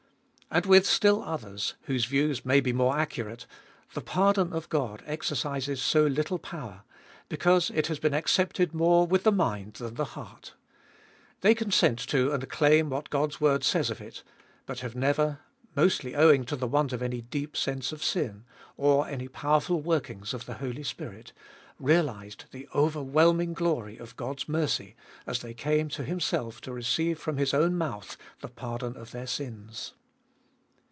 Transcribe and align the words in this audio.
And 0.53 0.65
with 0.65 0.85
still 0.85 1.23
others, 1.23 1.75
whose 1.83 2.03
views 2.03 2.43
may 2.43 2.59
be 2.59 2.73
more 2.73 2.97
accurate, 2.97 3.45
the 3.93 4.01
pardon 4.01 4.51
of 4.51 4.67
God 4.67 5.01
exercises 5.05 5.81
so 5.81 6.05
little 6.05 6.37
power, 6.37 6.83
because 7.29 7.71
it 7.73 7.87
has 7.87 7.99
been 7.99 8.13
accepted 8.13 8.73
more 8.73 9.07
with 9.07 9.23
the 9.23 9.31
mind 9.31 9.75
than 9.75 9.93
the 9.93 10.03
heart. 10.03 10.53
They 11.39 11.55
consent 11.55 11.99
to 12.09 12.33
and 12.33 12.49
claim 12.49 12.89
what 12.89 13.09
God's 13.09 13.39
word 13.39 13.63
says 13.63 13.89
of 13.89 14.01
it; 14.01 14.23
but 14.65 14.81
have 14.81 14.93
never, 14.93 15.39
mostly 15.73 16.17
owing 16.17 16.43
to 16.47 16.57
the 16.57 16.67
want 16.67 16.91
of 16.91 17.01
any 17.01 17.21
deep 17.21 17.55
sense 17.55 17.93
of 17.93 18.03
sin, 18.03 18.43
or 18.75 19.07
any 19.07 19.29
powerful 19.29 19.81
workings 19.81 20.33
of 20.33 20.47
the 20.47 20.55
Holy 20.55 20.83
Spirit, 20.83 21.31
realised 21.79 22.43
the 22.51 22.67
overwhelming 22.75 23.53
glory 23.53 23.95
of 23.95 24.17
God's 24.17 24.49
mercy 24.49 24.97
as 25.25 25.39
they 25.39 25.53
came 25.53 25.87
to 25.87 26.03
Himself 26.03 26.59
to 26.59 26.73
receive 26.73 27.17
from 27.19 27.37
His 27.37 27.53
own 27.53 27.77
mouth 27.77 28.17
the 28.41 28.49
pardon 28.49 28.97
of 28.97 29.11
their 29.11 29.27
sins. 29.27 29.93